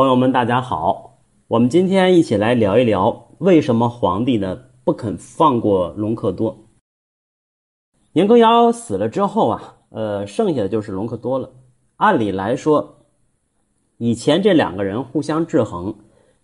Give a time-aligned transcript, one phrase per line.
[0.00, 6.56] 朋友们，大家好，我们今天一起来聊一聊为什么皇帝呢不肯放过隆科多。
[8.14, 11.50] 年羹尧死了之后啊，呃，剩下的就是隆科多了。
[11.96, 13.04] 按理来说，
[13.98, 15.94] 以前这两个人互相制衡，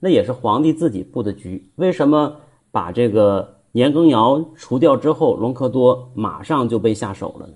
[0.00, 1.72] 那也是皇帝自己布的局。
[1.76, 2.36] 为什么
[2.70, 7.54] 把这个年羹尧除掉之后，隆科多马上就被下手了呢？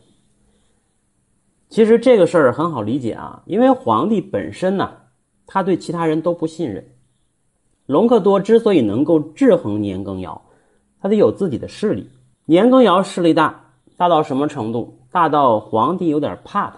[1.68, 4.96] 其实这个事儿很好理解啊，因为皇帝本身呢。
[5.52, 6.86] 他对其他人都不信任。
[7.86, 10.40] 隆科多之所以能够制衡年羹尧，
[11.00, 12.08] 他得有自己的势力。
[12.44, 14.96] 年羹尧势力大，大到什么程度？
[15.10, 16.76] 大到皇帝有点怕他。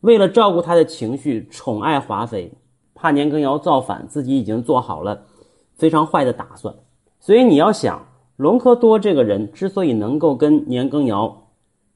[0.00, 2.50] 为了照顾他的情绪，宠爱华妃，
[2.94, 5.22] 怕年羹尧造反，自己已经做好了
[5.74, 6.74] 非常坏的打算。
[7.20, 8.02] 所以你要想，
[8.36, 11.46] 隆科多这个人之所以能够跟年羹尧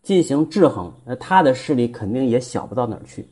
[0.03, 3.27] 进行制衡，那他的势力肯定也小不到哪儿去。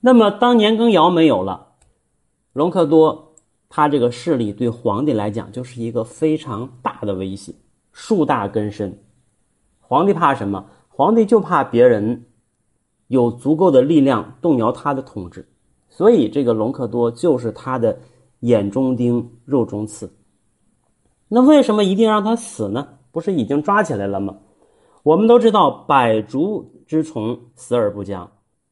[0.00, 1.68] 那么，当年羹尧没有了，
[2.52, 3.34] 隆科多
[3.68, 7.54] 他这个势力对皇帝来讲就是一个非常大的威胁，
[7.92, 9.02] 树大根深。
[9.80, 10.66] 皇帝怕什么？
[10.88, 12.24] 皇帝就怕别人
[13.08, 15.46] 有足够的力量动摇他的统治。
[15.88, 17.98] 所以，这个隆科多就是他的
[18.40, 20.10] 眼中钉、肉中刺。
[21.28, 22.88] 那为什么一定让他死呢？
[23.12, 24.38] 不是已经抓起来了吗？
[25.02, 28.30] 我们都知道，百足之虫，死而不僵。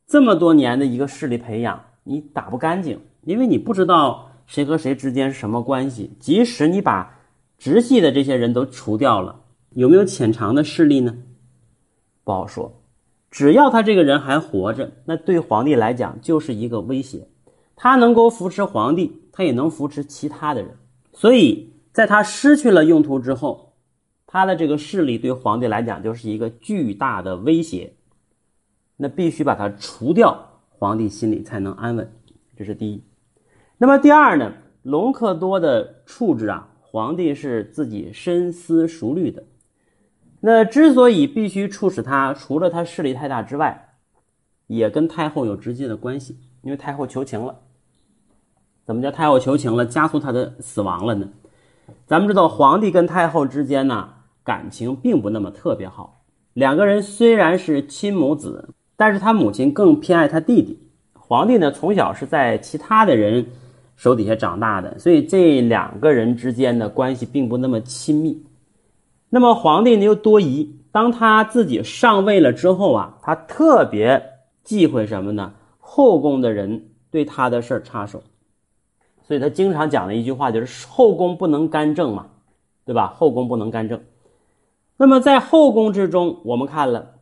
[0.08, 6.12] 这么多年的一个势力培养，你打不干净，因为你不知道谁和谁之间是什么关系。
[6.18, 7.20] 即使你把
[7.58, 9.40] 直系的这些人都除掉了，
[9.74, 11.18] 有没有潜藏的势力呢？
[12.24, 12.80] 不好说。
[13.30, 17.28] 只要他这个人还活着，那对皇帝来讲就是一个威胁。
[17.76, 20.70] 他能够扶持皇帝，他也能扶持其他的人。
[21.12, 23.74] 所以，在他失去了用途之后，
[24.26, 27.92] 他的这个势力对皇帝来讲就是一个巨大的威胁。
[29.00, 32.12] 那必须把它除掉，皇帝心里才能安稳，
[32.56, 33.04] 这是第一。
[33.78, 34.52] 那么第二呢？
[34.82, 39.44] 隆科多的处置啊，皇帝是自己深思熟虑的。
[40.40, 43.94] 那之所以必须处死他，除了他势力太大之外，
[44.66, 47.60] 也跟太后有直接的关系，因为太后求情了。
[48.84, 51.28] 怎么叫太后求情了，加速他的死亡了呢？
[52.04, 54.08] 咱们知道，皇帝跟太后之间呢，
[54.42, 56.24] 感情并不那么特别好。
[56.54, 58.70] 两个人虽然是亲母子。
[59.00, 60.76] 但是他母亲更偏爱他弟弟，
[61.12, 63.46] 皇帝呢从小是在其他的人
[63.94, 68.44] 手底下长大的，所以这两个人之间的关系并不那么亲密。
[69.30, 74.20] 那么皇帝呢又多疑，当他自己上位了之后啊，他特别
[74.64, 75.52] 忌讳什么呢？
[75.78, 78.20] 后宫的人对他的事儿插手，
[79.22, 82.26] 所以他经常讲的一句话就是后宫不能干政嘛，
[82.84, 83.14] 对吧？
[83.16, 84.00] 后宫不能干政。
[84.96, 87.14] 那么在后宫之中，我们看了。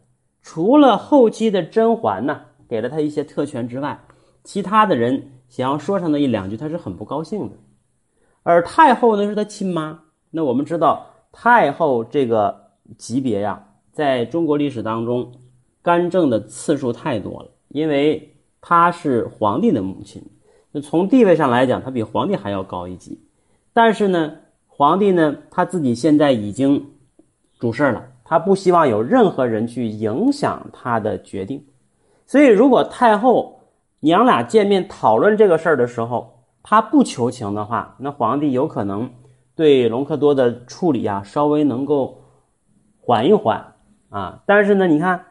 [0.47, 3.99] 除了后期的甄嬛呢，给了他一些特权之外，
[4.45, 7.57] 其他的人想要说上那一两句，他是很不高兴的。
[8.45, 9.99] 而太后呢，是他亲妈。
[10.31, 12.57] 那我们知道，太后这个
[12.97, 15.33] 级别呀，在中国历史当中，
[15.83, 20.23] 干政的次数太多了，因为她是皇帝的母亲。
[20.71, 23.21] 那从地位上来讲，她比皇帝还要高一级。
[23.73, 24.37] 但是呢，
[24.69, 26.93] 皇帝呢，他自己现在已经
[27.59, 28.07] 主事了。
[28.29, 31.65] 他不希望有任何人去影响他的决定，
[32.27, 33.61] 所以如果太后
[34.01, 39.09] 娘俩见面讨论这个事儿的时候，他不求情的话，那皇帝有可能
[39.55, 42.21] 对隆科多的处理啊稍微能够
[43.01, 43.65] 缓一缓
[44.11, 44.43] 啊。
[44.45, 45.25] 但是呢，你看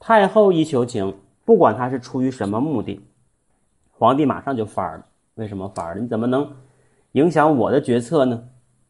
[0.00, 1.14] 太后一求情，
[1.44, 3.00] 不管他是出于什么目的，
[3.92, 5.06] 皇帝马上就翻了。
[5.36, 6.02] 为什么翻了？
[6.02, 6.50] 你怎么能
[7.12, 8.42] 影响我的决策呢？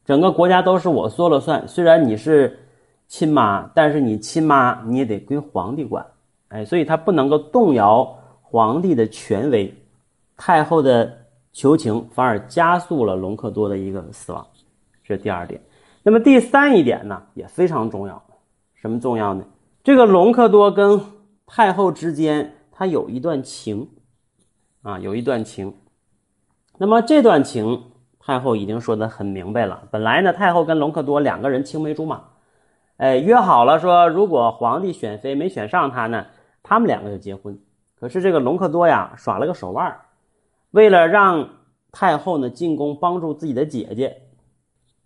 [0.06, 2.60] 整个国家都是我说了算，虽然你是。
[3.06, 6.04] 亲妈，但是你亲妈你也得归皇帝管，
[6.48, 8.04] 哎，所以他不能够动摇
[8.42, 9.72] 皇帝的权威。
[10.36, 11.16] 太后的
[11.52, 14.44] 求情反而加速了隆科多的一个死亡，
[15.04, 15.60] 这是第二点。
[16.02, 18.20] 那么第三一点呢，也非常重要。
[18.74, 19.44] 什么重要呢？
[19.84, 21.00] 这个隆科多跟
[21.46, 23.88] 太后之间，他有一段情
[24.82, 25.72] 啊，有一段情。
[26.78, 27.80] 那么这段情，
[28.18, 29.86] 太后已经说得很明白了。
[29.92, 32.20] 本来呢，太后跟隆科多两个人青梅竹马。
[33.04, 36.24] 哎，约好了说，如果皇帝选妃没选上他呢，
[36.62, 37.58] 他们两个就结婚。
[38.00, 39.94] 可是这个隆科多呀，耍了个手腕
[40.70, 41.46] 为了让
[41.92, 44.22] 太后呢进宫帮助自己的姐姐，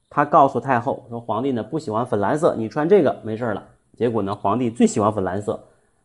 [0.08, 3.66] 他告诉太后说，皇帝呢不喜欢粉蓝色，你穿这个没事了。
[3.96, 5.60] 结果呢，皇帝最喜欢粉蓝色，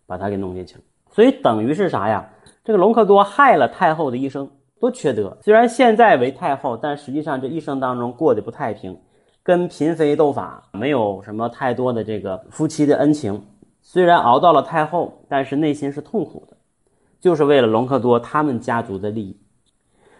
[0.07, 0.81] 把他给弄进去了。
[1.11, 2.27] 所以等于是啥呀？
[2.63, 4.49] 这个隆科多害了太后的一生，
[4.79, 5.37] 多缺德！
[5.41, 8.99] 虽然现在为太后，但实际上这一生当中过得不太平。
[9.43, 13.43] 跟嫔妃斗法，没有什么太多的这个夫妻的恩情。
[13.81, 16.55] 虽然熬到了太后，但是内心是痛苦的，
[17.19, 19.37] 就是为了隆科多他们家族的利益。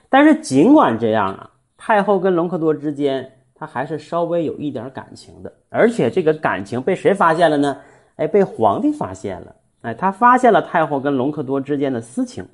[0.10, 7.78] 但是尽管这样啊，太后跟隆科多之间，他还是稍微有一点感情的，而且这个感情被谁发现了呢？
[8.18, 9.56] 哎，被皇帝发现了。
[9.84, 12.46] 哎，他发现了太后跟隆科多之间的私情。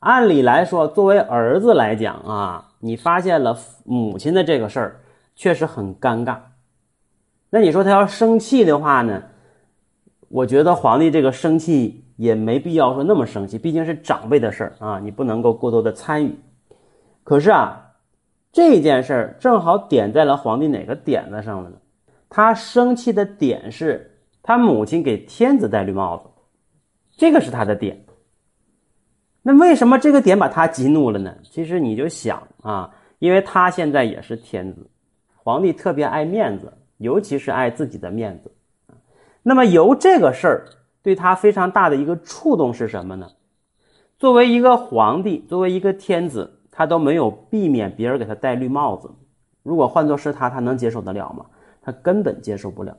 [0.00, 5.00] 按理来说，作为儿子来讲啊，你发现了母亲的这个事儿，
[5.34, 6.38] 确实很尴尬。
[7.50, 9.22] 那你说他要生气的话呢？
[10.28, 16.36] 我觉得皇帝这个生气也没必要说那么生气，毕竟是长辈的事儿啊，你不能够过多的参与。
[17.22, 17.92] 可是啊，
[18.50, 21.76] 这件事儿正好点在了皇帝哪个点子上了呢？
[22.28, 26.28] 他生气的点是他母亲给天子戴绿帽子，
[27.16, 28.04] 这个是他的点。
[29.42, 31.36] 那为什么这个点把他激怒了呢？
[31.44, 34.90] 其实你就想啊，因为他现在也是天子，
[35.44, 38.50] 皇帝特别爱面子，尤其是爱自己的面子。
[39.42, 40.64] 那么由这个事儿
[41.02, 43.30] 对他非常大的一个触动是什么呢？
[44.18, 49.10] 作为一个皇帝，作为一个天子，他都没有避免别人给他戴绿帽子。
[49.62, 51.44] 如果换作是他，他能接受得了吗？
[51.82, 52.96] 他根本接受不了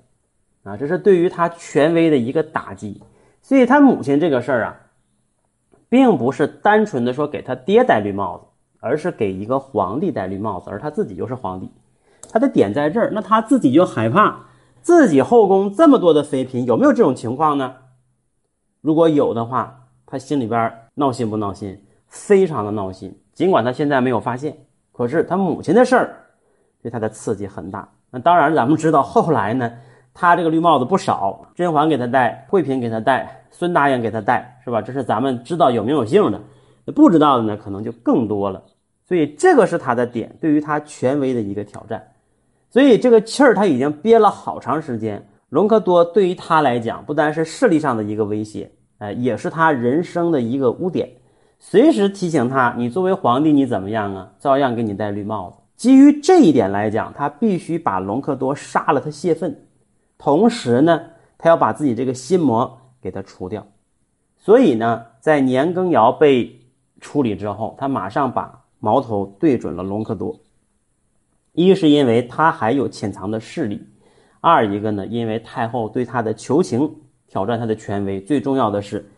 [0.64, 0.78] 啊！
[0.78, 3.02] 这是对于他权威的一个打击。
[3.42, 4.82] 所以他母亲这个事儿啊。
[5.88, 8.46] 并不是单纯的说给他爹戴绿帽子，
[8.82, 11.72] 而是给一个皇帝戴绿帽子，而他自己就是皇帝。
[12.32, 14.46] 他的点在这儿，那他自己就害怕
[14.82, 17.76] 自己后宫这么多的妃嫔，有没有这种情况呢？
[18.82, 21.84] 如果有的话，他心里边闹心不闹心？
[22.08, 23.18] 非常的闹心。
[23.34, 24.58] 尽管他现在没有发现，
[24.92, 26.16] 可是他母亲的事儿
[26.82, 27.90] 对他的刺激很大。
[28.12, 29.72] 那当然，咱们知道后来呢。
[30.18, 34.82] 他这个绿帽子不少，甄嬛给他戴，惠嫔给他戴，孙大爷给他戴，是吧？
[34.82, 36.40] 这是咱们知道有名有姓的，
[36.94, 38.64] 不知道的呢，可能就更多了。
[39.06, 42.02] 所以这个是他的点，对于他权威的一个挑战。
[42.76, 45.26] 所以这个气儿他已经憋了好长时间。
[45.48, 51.10] 隆科多对于他来讲，不单是势力上的一个威胁，哎，也是他人生的一个污点，
[51.58, 54.30] 随时提醒他：你作为皇帝，你怎么样啊？
[54.40, 55.58] 照样给你戴绿帽子。
[55.78, 59.58] 基于这一点来讲，他必须把隆科多杀了，他泄愤。
[60.18, 61.00] 同时呢，
[61.38, 63.66] 他要把自己这个心魔给他除掉，
[64.38, 66.60] 所以呢，在年羹尧被
[67.00, 70.38] 处理之后，他马上把矛头对准了隆科多。
[71.56, 73.82] 一是因为他还有潜藏的势力，
[74.42, 76.94] 二一个呢，因为太后对他的求情，
[77.28, 79.10] 挑战他的权威，最重要的是，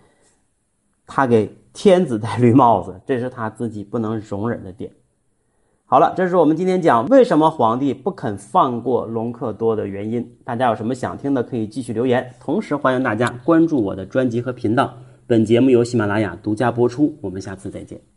[1.06, 4.92] 他给天子戴绿帽子，这是他自己不能容忍的点。
[5.89, 10.38] 好了，这是我们今天讲为什么皇帝不肯放过隆科多的原因。
[10.44, 12.30] 大家有什么想听的，可以继续留言。
[12.42, 14.94] 同时欢迎大家关注我的专辑和频道。
[15.25, 17.18] 本节目由喜马拉雅独家播出。
[17.22, 18.17] 我们下次再见。